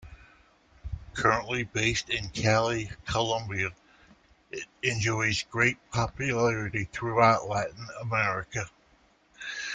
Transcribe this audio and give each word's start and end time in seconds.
Currently 1.13 1.65
based 1.65 2.09
in 2.09 2.29
Cali, 2.29 2.89
Colombia, 3.05 3.69
it 4.51 4.65
enjoys 4.81 5.43
great 5.43 5.77
popularity 5.91 6.89
throughout 6.91 7.47
Latin 7.47 7.85
America. 8.01 8.67